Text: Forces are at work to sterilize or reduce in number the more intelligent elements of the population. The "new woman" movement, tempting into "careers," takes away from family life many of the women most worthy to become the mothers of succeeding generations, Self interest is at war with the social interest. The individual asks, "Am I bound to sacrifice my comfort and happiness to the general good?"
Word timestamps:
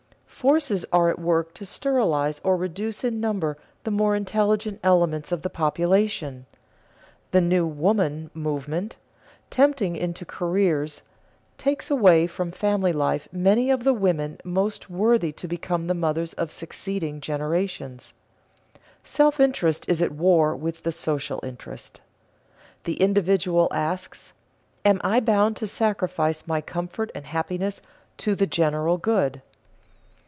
Forces 0.41 0.87
are 0.91 1.07
at 1.07 1.19
work 1.19 1.53
to 1.53 1.67
sterilize 1.67 2.41
or 2.43 2.57
reduce 2.57 3.03
in 3.03 3.19
number 3.19 3.57
the 3.83 3.91
more 3.91 4.15
intelligent 4.15 4.79
elements 4.83 5.31
of 5.31 5.43
the 5.43 5.51
population. 5.51 6.47
The 7.29 7.41
"new 7.41 7.63
woman" 7.67 8.31
movement, 8.33 8.95
tempting 9.51 9.95
into 9.95 10.25
"careers," 10.25 11.03
takes 11.59 11.91
away 11.91 12.25
from 12.25 12.49
family 12.49 12.91
life 12.91 13.27
many 13.31 13.69
of 13.69 13.83
the 13.83 13.93
women 13.93 14.39
most 14.43 14.89
worthy 14.89 15.31
to 15.33 15.47
become 15.47 15.85
the 15.85 15.93
mothers 15.93 16.33
of 16.33 16.51
succeeding 16.51 17.21
generations, 17.21 18.15
Self 19.03 19.39
interest 19.39 19.87
is 19.87 20.01
at 20.01 20.11
war 20.11 20.55
with 20.55 20.81
the 20.81 20.91
social 20.91 21.39
interest. 21.43 22.01
The 22.85 22.95
individual 22.99 23.67
asks, 23.71 24.33
"Am 24.83 24.99
I 25.03 25.19
bound 25.19 25.55
to 25.57 25.67
sacrifice 25.67 26.47
my 26.47 26.61
comfort 26.61 27.11
and 27.13 27.27
happiness 27.27 27.79
to 28.17 28.33
the 28.33 28.47
general 28.47 28.97
good?" 28.97 29.43